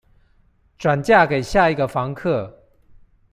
[0.79, 2.65] 轉嫁給下一個房客